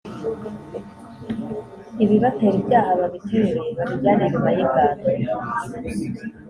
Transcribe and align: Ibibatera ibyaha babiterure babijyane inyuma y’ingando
Ibibatera 2.03 2.55
ibyaha 2.61 2.91
babiterure 2.99 3.61
babijyane 3.77 4.23
inyuma 4.27 4.49
y’ingando 4.57 5.05